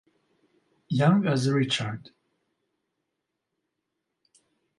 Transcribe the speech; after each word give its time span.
Young 0.89 1.27
as 1.27 1.47
Richard. 1.47 2.09